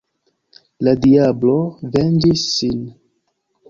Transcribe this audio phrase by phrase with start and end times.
[0.87, 1.59] La diablo
[1.97, 2.85] venĝis sin.